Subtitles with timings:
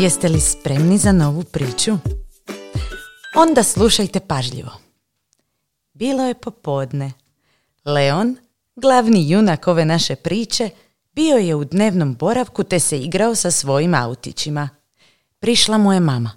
[0.00, 1.92] Jeste li spremni za novu priču?
[3.36, 4.70] Onda slušajte pažljivo.
[5.92, 7.12] Bilo je popodne.
[7.84, 8.36] Leon,
[8.76, 10.70] glavni junak ove naše priče,
[11.12, 14.68] bio je u dnevnom boravku te se igrao sa svojim autićima.
[15.38, 16.32] Prišla mu je mama.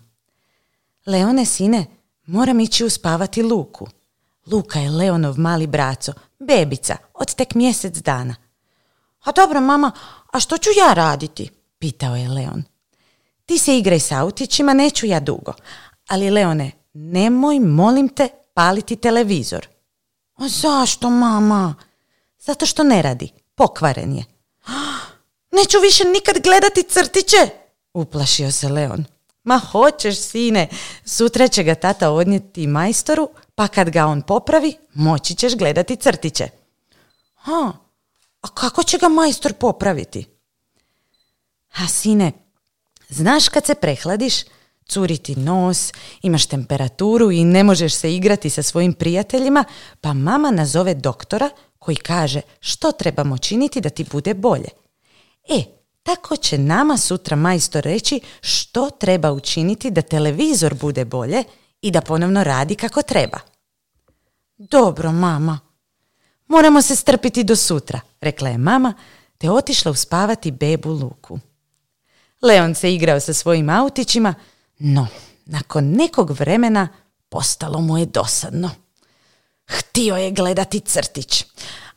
[1.06, 1.86] Leone, sine,
[2.26, 3.88] moram ići uspavati Luku.
[4.48, 8.36] Luka je Leonov mali braco, bebica, od tek mjesec dana.
[9.24, 9.92] A dobro, mama,
[10.32, 11.50] a što ću ja raditi?
[11.80, 12.73] Pitao je Leon.
[13.46, 15.54] Ti se igraj s autićima, neću ja dugo.
[16.08, 19.68] Ali Leone, nemoj, molim te, paliti televizor.
[20.36, 21.76] A zašto, mama?
[22.40, 24.26] Zato što ne radi, pokvaren je.
[25.52, 27.50] Neću više nikad gledati crtiće,
[27.94, 29.06] uplašio se Leon.
[29.44, 30.68] Ma hoćeš, sine,
[31.06, 36.50] sutra će ga tata odnijeti majstoru, pa kad ga on popravi, moći ćeš gledati crtiće.
[37.36, 37.74] Ha,
[38.42, 40.26] a kako će ga majstor popraviti?
[41.78, 42.32] A sine,
[43.14, 44.34] znaš kad se prehladiš,
[44.86, 49.64] curi ti nos, imaš temperaturu i ne možeš se igrati sa svojim prijateljima,
[50.02, 54.70] pa mama nazove doktora koji kaže što trebamo činiti da ti bude bolje.
[55.50, 55.64] E,
[56.04, 61.44] tako će nama sutra majstor reći što treba učiniti da televizor bude bolje
[61.82, 63.40] i da ponovno radi kako treba.
[64.58, 65.60] Dobro, mama.
[66.48, 68.94] Moramo se strpiti do sutra, rekla je mama,
[69.38, 71.40] te otišla uspavati bebu Luku.
[72.44, 74.34] Leon se igrao sa svojim autićima,
[74.80, 75.08] no,
[75.46, 76.88] nakon nekog vremena
[77.30, 78.70] postalo mu je dosadno.
[79.68, 81.46] Htio je gledati crtić,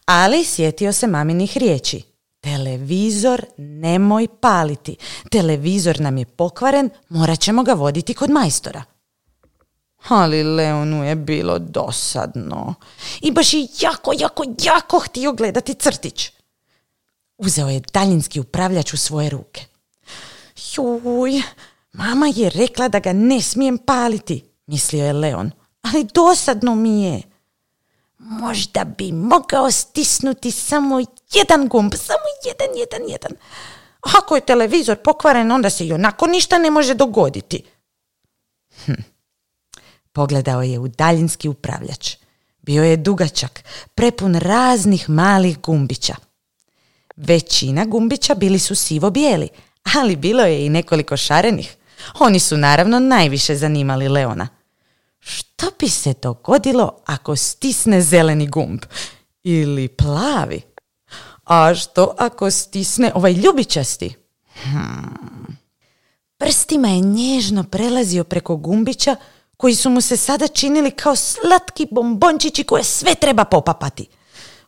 [0.05, 2.03] ali sjetio se maminih riječi.
[2.41, 4.97] Televizor nemoj paliti.
[5.31, 8.83] Televizor nam je pokvaren, morat ćemo ga voditi kod majstora.
[10.09, 12.75] Ali Leonu je bilo dosadno.
[13.21, 16.31] I baš je jako, jako, jako htio gledati crtić.
[17.39, 19.76] Uzeo je daljinski upravljač u svoje ruke.
[20.77, 21.43] Juj,
[21.93, 25.51] mama je rekla da ga ne smijem paliti, mislio je Leon.
[25.83, 27.23] Ali dosadno mi je.
[28.19, 31.01] Možda bi mogao stisnuti samo
[31.35, 33.33] jedan gumb, samo jedan, jedan, jedan.
[34.01, 37.65] Ako je televizor pokvaren, onda se i onako ništa ne može dogoditi.
[38.85, 38.93] Hm.
[40.13, 42.17] Pogledao je u daljinski upravljač.
[42.59, 43.65] Bio je dugačak,
[43.95, 46.15] prepun raznih malih gumbića.
[47.17, 49.49] Većina gumbića bili su sivo-bijeli,
[49.95, 51.77] ali bilo je i nekoliko šarenih.
[52.19, 54.49] Oni su naravno najviše zanimali Leona.
[55.19, 58.81] Što bi se dogodilo ako stisne zeleni gumb?
[59.45, 60.63] Ili plavi?
[61.45, 64.15] A što ako stisne ovaj ljubičasti?
[64.63, 65.59] Hmm.
[66.39, 69.17] Prstima je nježno prelazio preko gumbića
[69.57, 74.07] koji su mu se sada činili kao slatki bombončići koje sve treba popapati.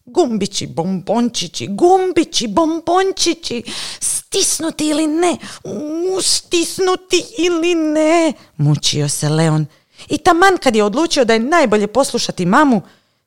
[0.04, 3.62] Gumbići, bombončići, gumbići, bombončići,
[4.28, 5.36] stisnuti ili ne,
[6.22, 9.66] stisnuti ili ne, mučio se Leon.
[10.08, 12.82] I taman kad je odlučio da je najbolje poslušati mamu,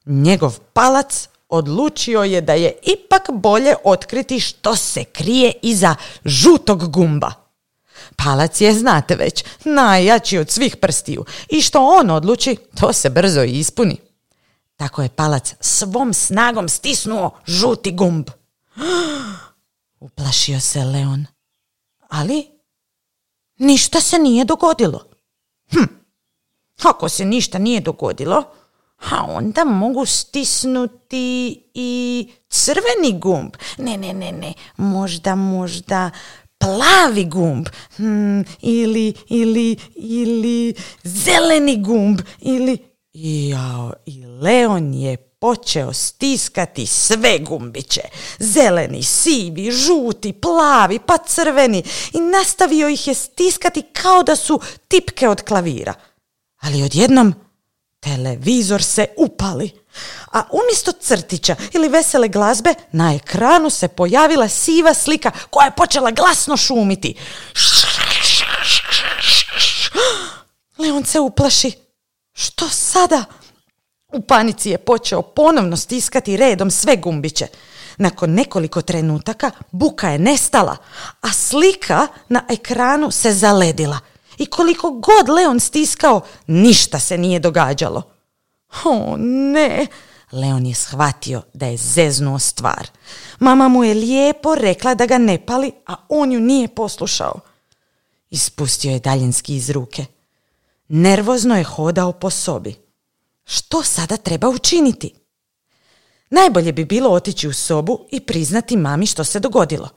[0.06, 5.96] njegov palac odlučio je da je ipak bolje otkriti što se krije iza
[6.26, 7.32] žutog gumba.
[8.16, 13.44] Palac je, znate već, najjači od svih prstiju i što on odluči, to se brzo
[13.44, 13.98] i ispuni.
[14.78, 18.30] Tako je palac svom snagom stisnuo žuti gumb.
[20.02, 21.26] Uplašio se Leon.
[22.10, 22.48] Ali
[23.58, 25.06] ništa se nije dogodilo.
[25.72, 25.84] Hm,
[26.84, 28.44] ako se ništa nije dogodilo,
[29.12, 33.54] a onda mogu stisnuti i crveni gumb.
[33.78, 36.12] Ne, ne, ne, ne, možda, možda
[36.58, 42.78] plavi gumb hmm, ili, ili, ili zeleni gumb ili...
[43.14, 48.02] Jao, i Leon je počeo stiskati sve gumbiće.
[48.40, 51.84] Zeleni, sivi, žuti, plavi, pa crveni
[52.14, 55.94] i nastavio ih je stiskati kao da su tipke od klavira.
[56.60, 57.34] Ali odjednom
[58.00, 59.72] televizor se upali
[60.32, 66.12] a umjesto crtića ili vesele glazbe na ekranu se pojavila siva slika koja je počela
[66.12, 67.16] glasno šumiti.
[70.78, 71.72] Leon se uplaši.
[72.34, 73.41] Što sada?
[74.12, 77.48] U panici je počeo ponovno stiskati redom sve gumbiće.
[77.98, 80.78] Nakon nekoliko trenutaka buka je nestala,
[81.22, 84.00] a slika na ekranu se zaledila.
[84.38, 88.04] I koliko god Leon stiskao, ništa se nije događalo.
[88.86, 89.88] O ne,
[90.32, 92.88] Leon je shvatio da je zeznuo stvar.
[93.40, 97.40] Mama mu je lijepo rekla da ga ne pali, a on ju nije poslušao.
[98.30, 100.06] Ispustio je daljinski iz ruke.
[100.88, 102.76] Nervozno je hodao po sobi.
[103.44, 105.14] Što sada treba učiniti?
[106.30, 109.90] Najbolje bi bilo otići u sobu i priznati mami što se dogodilo.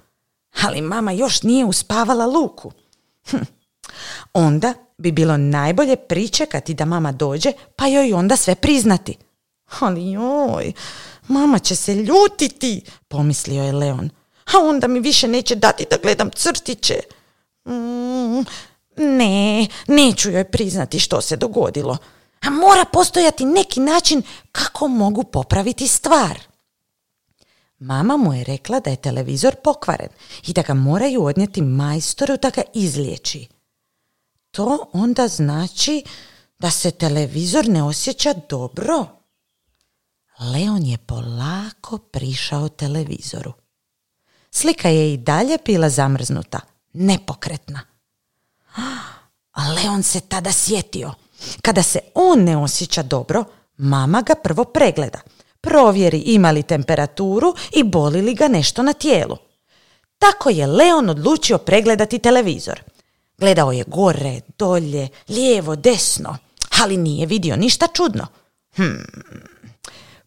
[0.63, 2.73] ali mama još nije uspavala Luku.
[3.31, 3.37] Hm.
[4.33, 9.17] Onda bi bilo najbolje pričekati da mama dođe, pa joj onda sve priznati.
[9.81, 10.73] Ali joj,
[11.29, 14.11] mama će se ljutiti, pomislio je Leon.
[14.55, 16.95] A onda mi više neće dati da gledam crtiće.
[17.69, 18.45] Mm,
[18.97, 21.97] ne, neću joj priznati što se dogodilo.
[22.47, 26.41] A mora postojati neki način kako mogu popraviti stvar.
[27.79, 30.09] Mama mu je rekla da je televizor pokvaren
[30.47, 33.49] i da ga moraju odnijeti majstoru da ga izliječi.
[34.51, 36.05] To onda znači
[36.59, 39.07] da se televizor ne osjeća dobro.
[40.41, 43.53] Leon je polako prišao televizoru.
[44.51, 46.61] Slika je i dalje bila zamrznuta,
[46.93, 47.81] nepokretna.
[49.53, 51.15] A Leon se tada sjetio.
[51.63, 53.45] Kada se on ne osjeća dobro,
[53.77, 55.19] mama ga prvo pregleda.
[55.61, 59.37] Provjeri ima li temperaturu i boli li ga nešto na tijelu.
[60.19, 62.83] Tako je Leon odlučio pregledati televizor.
[63.39, 66.37] Gledao je gore, dolje, lijevo, desno,
[66.83, 68.27] ali nije vidio ništa čudno.
[68.77, 69.05] Hmm.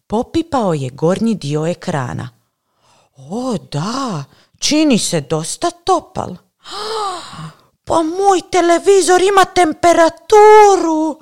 [0.07, 2.29] Popipao je gornji dio ekrana.
[3.17, 4.23] O da,
[4.59, 6.35] čini se dosta topal.
[7.87, 11.19] Pa moj televizor ima temperaturu.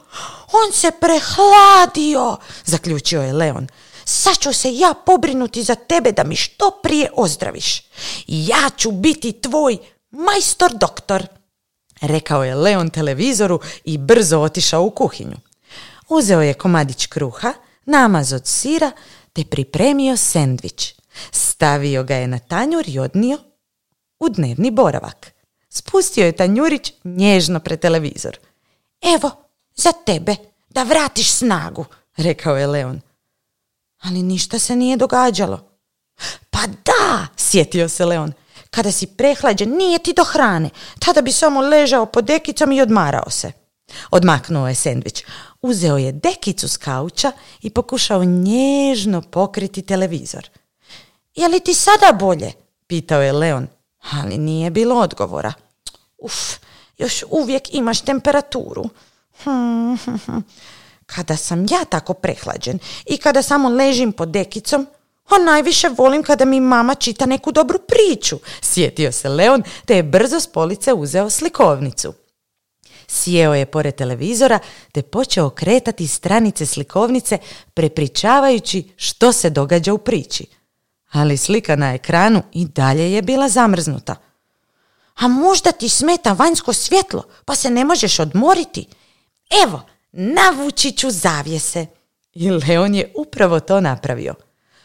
[0.52, 3.68] On se prehladio, zaključio je Leon.
[4.06, 7.84] Sad ću se ja pobrinuti za tebe da mi što prije ozdraviš.
[8.28, 9.78] Ja ću biti tvoj
[10.12, 11.28] majstor doktor,
[12.02, 15.38] rekao je Leon televizoru i brzo otišao u kuhinju.
[16.10, 17.54] Uzeo je komadić kruha,
[17.86, 18.92] namaz od sira
[19.34, 20.94] te pripremio sendvič.
[21.32, 23.38] Stavio ga je na tanjur i odnio
[24.20, 25.35] u dnevni boravak.
[25.78, 28.38] Spustio je tanjurić nježno pred televizor.
[29.16, 29.32] Evo,
[29.76, 30.36] za tebe,
[30.70, 31.86] da vratiš snagu,
[32.18, 33.02] rekao je Leon.
[34.02, 35.70] Ali ništa se nije događalo.
[36.50, 38.34] Pa da, sjetio se Leon.
[38.70, 40.70] Kada si prehlađen, nije ti do hrane.
[41.00, 43.52] Tada bi samo ležao pod dekicom i odmarao se.
[44.12, 45.24] Odmaknuo je sendvič.
[45.62, 47.32] Uzeo je dekicu s kauča
[47.62, 50.50] i pokušao nježno pokriti televizor.
[51.36, 52.52] Je li ti sada bolje?
[52.88, 53.68] Pitao je Leon,
[54.12, 55.54] ali nije bilo odgovora.
[56.18, 56.54] Uf,
[56.98, 58.84] još uvijek imaš temperaturu.
[59.44, 60.38] Hm, hm, hm.
[61.06, 64.88] Kada sam ja tako prehlađen i kada samo ležim pod dekicom,
[65.30, 70.04] a najviše volim kada mi mama čita neku dobru priču, sjetio se Leon te je
[70.04, 72.14] brzo s police uzeo slikovnicu.
[73.08, 74.60] Sjeo je pored televizora
[74.92, 77.38] te počeo kretati stranice slikovnice
[77.74, 80.46] prepričavajući što se događa u priči.
[81.12, 84.16] Ali slika na ekranu i dalje je bila zamrznuta.
[85.16, 88.88] A možda ti smeta vanjsko svjetlo pa se ne možeš odmoriti?
[89.64, 89.82] Evo,
[90.12, 91.86] navući ću zavjese.
[92.34, 94.36] I Leon je upravo to napravio.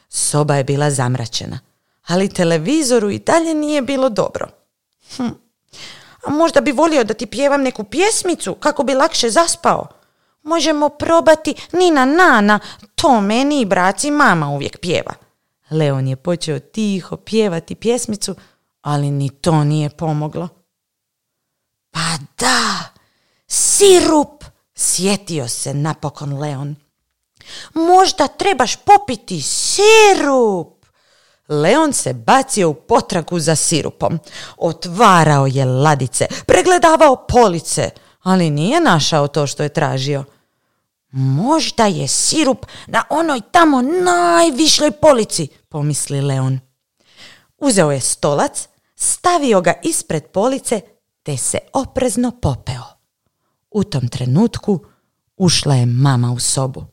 [0.08, 1.58] Soba je bila zamračena,
[2.06, 4.48] ali televizoru i dalje nije bilo dobro.
[5.16, 5.28] Hm.
[6.24, 9.86] A možda bi volio da ti pjevam neku pjesmicu kako bi lakše zaspao.
[10.42, 12.58] Možemo probati Nina Nana,
[12.94, 15.14] to meni i braci mama uvijek pjeva.
[15.70, 18.34] Leon je počeo tiho pjevati pjesmicu,
[18.82, 20.48] ali ni to nije pomoglo.
[21.90, 22.84] Pa da,
[23.46, 24.44] sirup,
[24.74, 26.76] sjetio se napokon Leon.
[27.74, 30.86] Možda trebaš popiti sirup.
[31.48, 34.18] Leon se bacio u potragu za sirupom.
[34.56, 37.90] Otvarao je ladice, pregledavao police,
[38.22, 40.24] ali nije našao to što je tražio.
[41.10, 46.60] Možda je sirup na onoj tamo najvišljoj polici, pomisli Leon.
[47.60, 50.80] Uzeo je stolac, stavio ga ispred police
[51.22, 52.82] te se oprezno popeo.
[53.70, 54.84] U tom trenutku
[55.36, 56.84] ušla je mama u sobu.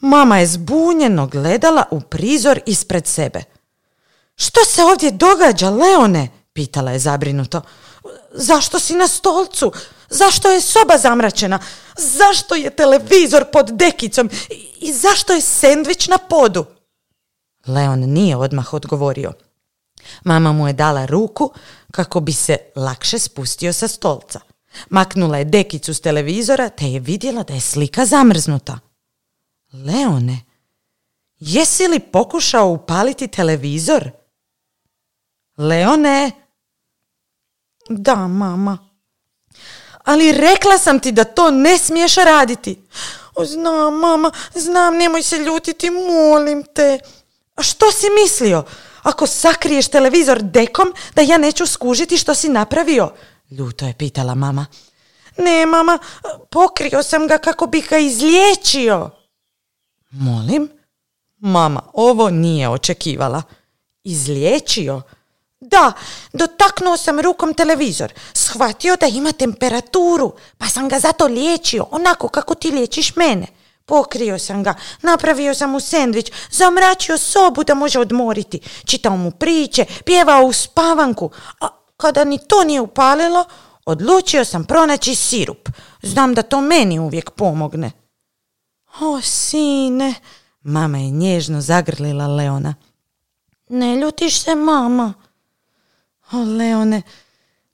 [0.00, 3.42] Mama je zbunjeno gledala u prizor ispred sebe.
[4.36, 6.28] Što se ovdje događa, Leone?
[6.52, 7.62] pitala je zabrinuto.
[8.32, 9.72] Zašto si na stolcu?
[10.10, 11.58] Zašto je soba zamračena?
[11.96, 14.30] Zašto je televizor pod dekicom?
[14.80, 16.64] I zašto je sendvič na podu?
[17.66, 19.32] Leon nije odmah odgovorio.
[20.24, 21.52] Mama mu je dala ruku
[21.92, 24.40] kako bi se lakše spustio sa stolca.
[24.90, 28.78] Maknula je dekicu s televizora te je vidjela da je slika zamrznuta.
[29.72, 30.44] Leone,
[31.38, 34.10] jesi li pokušao upaliti televizor?
[35.56, 36.30] Leone?
[37.88, 38.78] Da, mama.
[40.04, 42.82] Ali rekla sam ti da to ne smiješ raditi.
[43.34, 46.98] O, znam, mama, znam, nemoj se ljutiti, molim te.
[47.62, 48.64] Što si mislio?
[49.02, 53.12] Ako sakriješ televizor dekom, da ja neću skužiti što si napravio?
[53.50, 54.66] Ljuto je pitala mama.
[55.38, 55.98] Ne, mama,
[56.50, 59.10] pokrio sam ga kako bih ga izliječio.
[60.10, 60.68] Molim?
[61.38, 63.42] Mama, ovo nije očekivala.
[64.04, 65.02] Izliječio?
[65.60, 65.92] Da,
[66.32, 68.12] dotaknuo sam rukom televizor.
[68.32, 73.46] Shvatio da ima temperaturu, pa sam ga zato liječio, onako kako ti liječiš mene.
[73.86, 79.84] Pokrio sam ga, napravio sam mu sendvič, zamračio sobu da može odmoriti, čitao mu priče,
[80.04, 83.44] pjevao u spavanku, a kada ni to nije upalilo,
[83.86, 85.68] odlučio sam pronaći sirup.
[86.02, 87.90] Znam da to meni uvijek pomogne.
[89.00, 90.14] O, sine,
[90.62, 92.74] mama je nježno zagrlila Leona.
[93.68, 95.14] Ne ljutiš se, mama?
[96.32, 97.02] O, Leone,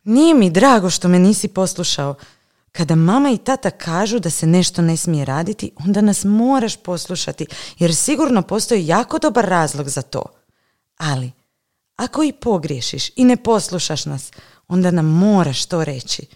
[0.05, 2.15] nije mi drago što me nisi poslušao.
[2.73, 7.47] Kada mama i tata kažu da se nešto ne smije raditi, onda nas moraš poslušati,
[7.79, 10.25] jer sigurno postoji jako dobar razlog za to.
[10.97, 11.33] Ali,
[11.97, 14.31] ako i pogriješiš i ne poslušaš nas,
[14.69, 16.27] onda nam moraš to reći.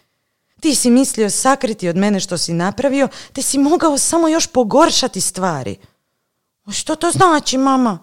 [0.60, 5.20] Ti si mislio sakriti od mene što si napravio, te si mogao samo još pogoršati
[5.20, 5.76] stvari.
[6.72, 7.98] Što to znači, mama?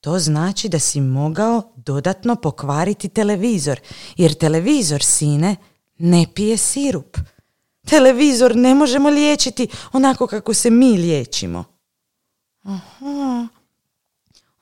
[0.00, 3.80] To znači da si mogao dodatno pokvariti televizor,
[4.16, 5.56] jer televizor, sine,
[5.98, 7.18] ne pije sirup.
[7.88, 11.64] Televizor ne možemo liječiti onako kako se mi liječimo.
[12.62, 13.48] Aha,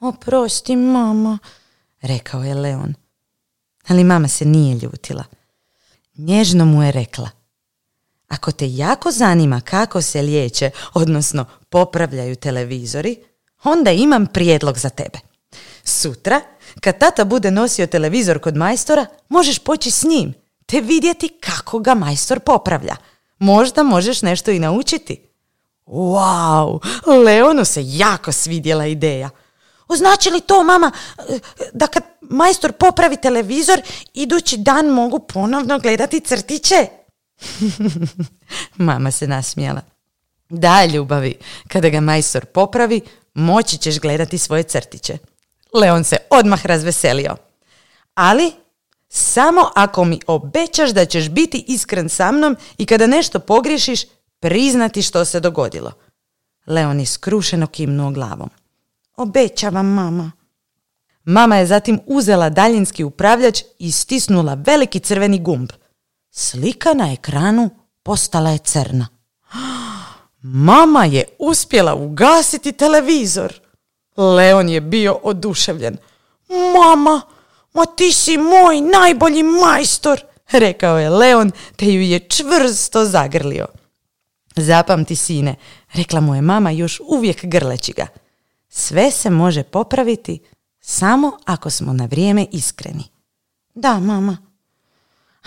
[0.00, 1.38] oprosti mama,
[2.00, 2.94] rekao je Leon.
[3.88, 5.24] Ali mama se nije ljutila.
[6.14, 7.30] Nježno mu je rekla.
[8.28, 13.16] Ako te jako zanima kako se liječe, odnosno popravljaju televizori,
[13.64, 15.18] onda imam prijedlog za tebe.
[15.84, 16.40] Sutra,
[16.80, 20.34] kad tata bude nosio televizor kod majstora, možeš poći s njim,
[20.66, 22.96] te vidjeti kako ga majstor popravlja.
[23.38, 25.26] Možda možeš nešto i naučiti.
[25.86, 26.80] Wow,
[27.24, 29.30] Leonu se jako svidjela ideja.
[29.88, 30.92] Označi li to, mama,
[31.72, 33.80] da kad majstor popravi televizor,
[34.14, 36.86] idući dan mogu ponovno gledati crtiće?
[38.76, 39.80] mama se nasmijala.
[40.48, 41.34] Da, ljubavi,
[41.68, 43.00] kada ga majstor popravi,
[43.34, 45.18] moći ćeš gledati svoje crtiće.
[45.72, 47.36] Leon se odmah razveselio.
[48.14, 48.52] Ali
[49.08, 54.02] samo ako mi obećaš da ćeš biti iskren sa mnom i kada nešto pogriješiš,
[54.40, 55.92] priznati što se dogodilo.
[56.66, 58.50] Leon je skrušeno kimnuo glavom.
[59.16, 60.32] Obećavam, mama.
[61.24, 65.70] Mama je zatim uzela daljinski upravljač i stisnula veliki crveni gumb.
[66.30, 67.70] Slika na ekranu
[68.02, 69.08] postala je crna.
[70.42, 73.60] Mama je uspjela ugasiti televizor.
[74.16, 75.96] Leon je bio oduševljen.
[76.48, 77.20] Mama,
[77.76, 83.66] ma ti si moj najbolji majstor, rekao je Leon, te ju je čvrsto zagrlio.
[84.56, 85.54] Zapamti, sine,
[85.92, 88.06] rekla mu je mama još uvijek grleći ga.
[88.68, 90.40] Sve se može popraviti
[90.80, 93.04] samo ako smo na vrijeme iskreni.
[93.74, 94.36] Da, mama.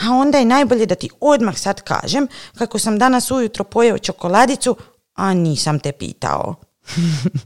[0.01, 4.77] A onda je najbolje da ti odmah sad kažem kako sam danas ujutro pojeo čokoladicu,
[5.15, 6.55] a nisam te pitao.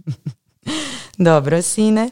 [1.18, 2.10] Dobro, sine.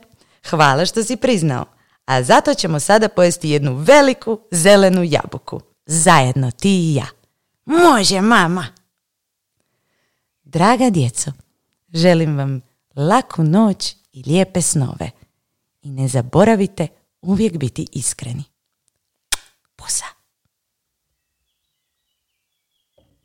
[0.50, 1.66] Hvala što si priznao.
[2.12, 5.62] A zato ćemo sada pojesti jednu veliku zelenu jabuku.
[5.86, 7.06] Zajedno ti i ja.
[7.66, 8.68] Može, mama.
[10.44, 11.32] Draga djeco,
[11.94, 12.62] želim vam
[12.96, 15.12] laku noć i lijepe snove.
[15.82, 16.88] I ne zaboravite
[17.22, 18.44] uvijek biti iskreni.